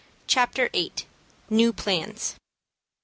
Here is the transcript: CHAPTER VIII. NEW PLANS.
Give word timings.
CHAPTER 0.25 0.67
VIII. 0.69 0.93
NEW 1.51 1.73
PLANS. 1.73 2.33